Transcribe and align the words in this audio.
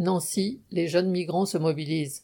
Nancy, 0.00 0.60
les 0.70 0.86
jeunes 0.86 1.10
migrants 1.10 1.44
se 1.44 1.58
mobilisent. 1.58 2.22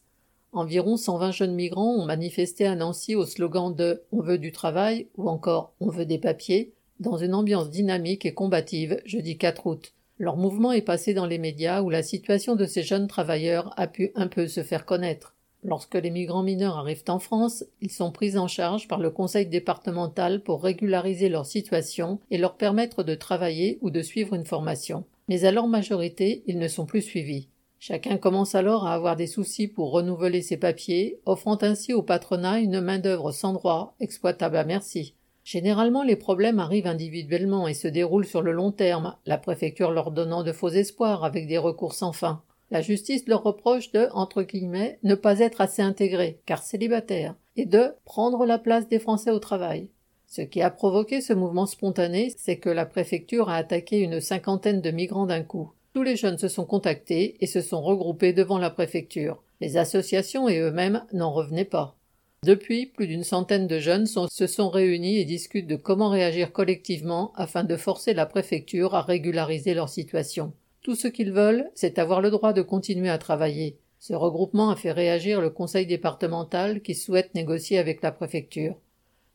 Environ 0.52 0.96
120 0.96 1.32
jeunes 1.32 1.56
migrants 1.56 1.96
ont 1.96 2.04
manifesté 2.04 2.66
à 2.66 2.76
Nancy 2.76 3.16
au 3.16 3.26
slogan 3.26 3.74
de 3.74 4.04
On 4.12 4.20
veut 4.20 4.38
du 4.38 4.52
travail 4.52 5.08
ou 5.16 5.28
encore 5.28 5.72
On 5.80 5.88
veut 5.88 6.06
des 6.06 6.18
papiers, 6.18 6.72
dans 7.00 7.16
une 7.16 7.34
ambiance 7.34 7.71
dynamique 7.71 8.26
et 8.26 8.32
combative 8.32 9.02
jeudi 9.04 9.38
4 9.38 9.66
août. 9.66 9.92
Leur 10.21 10.37
mouvement 10.37 10.71
est 10.71 10.82
passé 10.82 11.14
dans 11.14 11.26
les 11.26 11.38
médias 11.38 11.82
où 11.82 11.90
la 11.90 12.04
situation 12.04 12.54
de 12.54 12.64
ces 12.64 12.84
jeunes 12.84 13.08
travailleurs 13.08 13.75
a 13.77 13.88
pu 13.88 14.13
un 14.15 14.29
peu 14.29 14.47
se 14.47 14.63
faire 14.63 14.87
connaître. 14.87 15.35
Lorsque 15.65 15.97
les 15.97 16.11
migrants 16.11 16.45
mineurs 16.45 16.79
arrivent 16.79 17.02
en 17.09 17.19
France, 17.19 17.65
ils 17.80 17.91
sont 17.91 18.12
pris 18.12 18.38
en 18.38 18.47
charge 18.47 18.87
par 18.87 19.01
le 19.01 19.11
conseil 19.11 19.47
départemental 19.47 20.45
pour 20.45 20.62
régulariser 20.62 21.29
leur 21.29 21.45
situation 21.45 22.20
et 22.30 22.38
leur 22.38 22.55
permettre 22.55 23.02
de 23.02 23.16
travailler 23.16 23.79
ou 23.80 23.91
de 23.91 24.01
suivre 24.01 24.34
une 24.34 24.47
formation. 24.47 25.02
Mais 25.27 25.45
à 25.45 25.51
leur 25.51 25.66
majorité, 25.66 26.45
ils 26.47 26.61
ne 26.61 26.69
sont 26.69 26.87
plus 26.87 27.02
suivis. 27.02 27.48
Chacun 27.87 28.16
commence 28.16 28.55
alors 28.55 28.87
à 28.87 28.95
avoir 28.95 29.14
des 29.14 29.27
soucis 29.27 29.68
pour 29.68 29.90
renouveler 29.90 30.40
ses 30.40 30.56
papiers, 30.56 31.20
offrant 31.27 31.59
ainsi 31.60 31.92
au 31.92 32.00
patronat 32.00 32.60
une 32.60 32.80
main-d'œuvre 32.80 33.30
sans 33.30 33.52
droit, 33.52 33.95
exploitable 34.00 34.56
à 34.56 34.64
merci. 34.64 35.12
Généralement, 35.45 36.02
les 36.02 36.16
problèmes 36.16 36.60
arrivent 36.60 36.86
individuellement 36.86 37.68
et 37.68 37.74
se 37.74 37.86
déroulent 37.86 38.24
sur 38.24 38.40
le 38.40 38.52
long 38.52 38.73
terme, 38.73 39.16
la 39.26 39.36
préfecture 39.36 39.90
leur 39.90 40.12
donnant 40.12 40.42
de 40.42 40.52
faux 40.52 40.70
espoirs 40.70 41.24
avec 41.24 41.46
des 41.46 41.59
recours 41.59 41.92
sans 41.92 42.12
fin. 42.12 42.42
La 42.70 42.80
justice 42.80 43.26
leur 43.26 43.42
reproche 43.42 43.92
de, 43.92 44.09
entre 44.14 44.45
guillemets, 44.45 44.98
ne 45.02 45.14
pas 45.14 45.40
être 45.40 45.60
assez 45.60 45.82
intégrés, 45.82 46.40
car 46.46 46.62
célibataires, 46.62 47.34
et 47.54 47.66
de 47.66 47.92
prendre 48.06 48.46
la 48.46 48.59
place 48.59 48.88
des 48.88 48.98
Français 48.98 49.30
au 49.30 49.40
travail. 49.40 49.90
Ce 50.26 50.40
qui 50.40 50.62
a 50.62 50.70
provoqué 50.70 51.20
ce 51.20 51.34
mouvement 51.34 51.66
spontané, 51.66 52.32
c'est 52.38 52.56
que 52.56 52.70
la 52.70 52.87
préfecture 52.87 53.51
a 53.51 53.56
attaqué 53.56 53.98
une 53.98 54.23
cinquantaine 54.23 54.80
de 54.80 54.90
migrants 54.90 55.26
d'un 55.26 55.42
coup. 55.42 55.70
Tous 55.94 56.02
les 56.02 56.16
jeunes 56.16 56.38
se 56.38 56.48
sont 56.48 56.64
contactés 56.64 57.36
et 57.40 57.46
se 57.46 57.60
sont 57.60 57.80
regroupés 57.80 58.32
devant 58.32 58.58
la 58.58 58.68
préfecture. 58.68 59.40
Les 59.60 59.76
associations 59.76 60.48
et 60.48 60.58
eux-mêmes 60.58 61.04
n'en 61.12 61.32
revenaient 61.32 61.64
pas. 61.64 61.96
Depuis, 62.45 62.86
plus 62.86 63.06
d'une 63.06 63.23
centaine 63.23 63.68
de 63.68 63.78
jeunes 63.78 64.06
se 64.06 64.47
sont 64.48 64.70
réunis 64.70 65.19
et 65.19 65.25
discutent 65.25 65.69
de 65.69 65.77
comment 65.77 66.09
réagir 66.09 66.51
collectivement 66.51 67.33
afin 67.36 67.62
de 67.62 67.77
forcer 67.77 68.12
la 68.12 68.27
préfecture 68.27 68.97
à 68.97 69.03
régulariser 69.03 69.73
leur 69.73 69.89
situation. 69.89 70.53
Tout 70.83 70.97
ce 70.97 71.06
qu'ils 71.06 71.31
veulent, 71.31 71.70
c'est 71.77 72.01
avoir 72.01 72.20
le 72.20 72.33
droit 72.33 72.53
de 72.53 72.62
continuer 72.62 73.08
à 73.08 73.19
travailler. 73.19 73.79
Ce 74.01 74.14
regroupement 74.14 74.70
a 74.70 74.77
fait 74.77 74.91
réagir 74.91 75.41
le 75.41 75.51
conseil 75.51 75.86
départemental 75.86 76.83
qui 76.83 76.97
souhaite 76.97 77.36
négocier 77.36 77.79
avec 77.79 78.03
la 78.03 78.11
préfecture. 78.11 78.75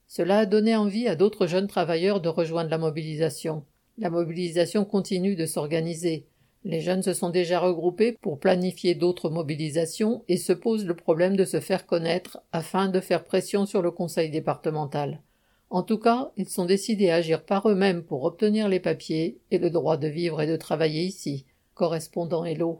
Cela 0.10 0.40
a 0.40 0.46
donné 0.46 0.76
envie 0.76 1.08
à 1.08 1.16
d'autres 1.16 1.48
jeunes 1.48 1.68
travailleurs 1.68 2.20
de 2.20 2.28
rejoindre 2.28 2.70
la 2.70 2.78
mobilisation. 2.78 3.64
La 3.98 4.10
mobilisation 4.10 4.84
continue 4.84 5.38
de 5.38 5.46
s'organiser. 5.46 6.26
Les 6.66 6.82
jeunes 6.82 7.04
se 7.04 7.14
sont 7.14 7.30
déjà 7.30 7.60
regroupés 7.60 8.18
pour 8.22 8.40
planifier 8.40 8.94
d'autres 8.94 9.30
mobilisations 9.30 10.24
et 10.28 10.38
se 10.38 10.54
posent 10.54 10.86
le 10.86 10.96
problème 10.96 11.36
de 11.36 11.46
se 11.46 11.60
faire 11.60 11.86
connaître 11.86 12.42
afin 12.52 12.90
de 12.90 13.00
faire 13.00 13.24
pression 13.24 13.66
sur 13.66 13.82
le 13.82 13.92
conseil 13.92 14.30
départemental. 14.30 15.22
En 15.70 15.84
tout 15.84 16.00
cas, 16.00 16.32
ils 16.36 16.50
sont 16.50 16.66
décidés 16.66 17.10
à 17.10 17.16
agir 17.16 17.44
par 17.44 17.70
eux-mêmes 17.70 18.04
pour 18.04 18.24
obtenir 18.24 18.68
les 18.68 18.80
papiers 18.80 19.40
et 19.52 19.58
le 19.58 19.70
droit 19.70 19.98
de 19.98 20.08
vivre 20.08 20.42
et 20.42 20.48
de 20.48 20.58
travailler 20.58 21.04
ici. 21.04 21.46
Correspondant 21.76 22.44
Hello. 22.44 22.78